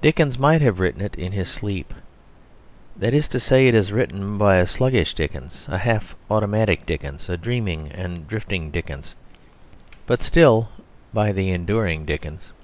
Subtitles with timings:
[0.00, 1.92] Dickens might have written it in his sleep.
[2.96, 7.28] That is to say, it is written by a sluggish Dickens, a half automatic Dickens,
[7.28, 9.14] a dreaming and drifting Dickens;
[10.06, 10.70] but still
[11.12, 12.54] by the enduring Dickens.